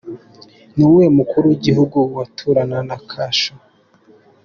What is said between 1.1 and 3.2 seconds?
Mukuru w’Igihugu waturana na